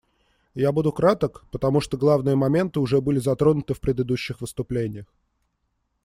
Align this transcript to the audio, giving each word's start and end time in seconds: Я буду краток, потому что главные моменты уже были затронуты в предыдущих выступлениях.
Я 0.55 0.71
буду 0.71 0.91
краток, 0.91 1.45
потому 1.51 1.79
что 1.79 1.95
главные 1.95 2.35
моменты 2.35 2.79
уже 2.79 3.01
были 3.01 3.19
затронуты 3.19 3.75
в 3.75 3.79
предыдущих 3.79 4.41
выступлениях. 4.41 5.05